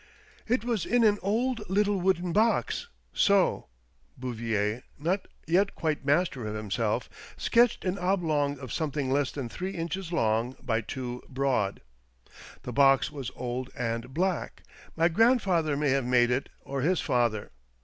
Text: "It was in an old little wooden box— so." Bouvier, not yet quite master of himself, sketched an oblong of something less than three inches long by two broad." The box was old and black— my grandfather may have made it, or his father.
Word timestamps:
"It 0.47 0.65
was 0.65 0.83
in 0.83 1.03
an 1.03 1.19
old 1.21 1.61
little 1.69 2.01
wooden 2.01 2.33
box— 2.33 2.87
so." 3.27 3.67
Bouvier, 4.17 4.81
not 4.97 5.27
yet 5.45 5.75
quite 5.75 6.03
master 6.03 6.47
of 6.47 6.55
himself, 6.55 7.07
sketched 7.37 7.85
an 7.85 7.99
oblong 7.99 8.57
of 8.57 8.73
something 8.73 9.11
less 9.11 9.31
than 9.31 9.47
three 9.47 9.69
inches 9.75 10.11
long 10.11 10.55
by 10.59 10.81
two 10.81 11.21
broad." 11.29 11.81
The 12.63 12.73
box 12.73 13.11
was 13.11 13.29
old 13.35 13.69
and 13.77 14.11
black— 14.11 14.63
my 14.97 15.07
grandfather 15.07 15.77
may 15.77 15.89
have 15.91 16.05
made 16.05 16.31
it, 16.31 16.49
or 16.65 16.81
his 16.81 16.99
father. 16.99 17.51